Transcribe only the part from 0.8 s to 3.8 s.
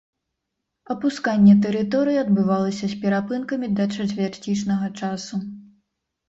Апусканне тэрыторыі адбывалася з перапынкамі